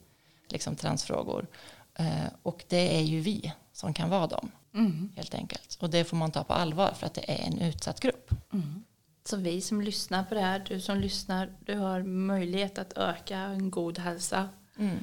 [0.49, 1.47] liksom, transfrågor.
[1.95, 5.13] Eh, och det är ju vi som kan vara dem, mm.
[5.17, 5.79] helt enkelt.
[5.81, 8.31] Och det får man ta på allvar för att det är en utsatt grupp.
[8.53, 8.85] Mm.
[9.25, 13.39] Så vi som lyssnar på det här, du som lyssnar, du har möjlighet att öka
[13.39, 14.97] en god hälsa mm.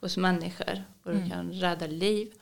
[0.00, 1.30] hos människor och du mm.
[1.30, 2.32] kan rädda liv.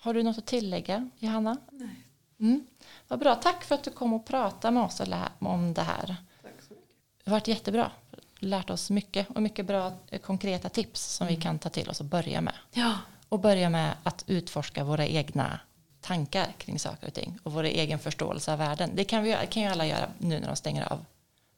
[0.00, 1.56] Har du något att tillägga, Johanna?
[1.70, 2.06] Nej.
[2.40, 2.66] Mm.
[3.08, 5.00] Vad bra, tack för att du kom och pratade med oss
[5.38, 6.16] om det här.
[6.42, 6.88] Tack så mycket.
[7.24, 7.90] Det har varit jättebra.
[8.38, 11.42] Lärt oss mycket och mycket bra eh, konkreta tips som vi mm.
[11.42, 12.54] kan ta till oss och börja med.
[12.72, 12.98] Ja.
[13.28, 15.60] Och börja med att utforska våra egna
[16.00, 18.90] tankar kring saker och ting och vår egen förståelse av världen.
[18.94, 21.04] Det kan, vi, kan ju alla göra nu när de stänger av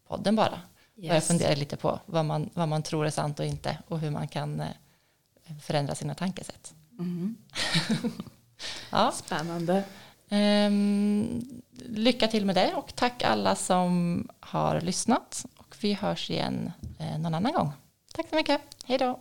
[0.09, 0.61] podden bara.
[0.97, 1.09] Yes.
[1.09, 4.11] Börja fundera lite på vad man, vad man tror är sant och inte och hur
[4.11, 4.67] man kan eh,
[5.63, 6.75] förändra sina tankesätt.
[6.99, 7.37] Mm.
[8.91, 9.13] ja.
[9.13, 9.85] Spännande.
[10.31, 15.47] Um, lycka till med det och tack alla som har lyssnat
[15.85, 17.73] vi hörs igen eh, någon annan gång.
[18.15, 18.61] Tack så mycket.
[18.85, 19.21] Hej då.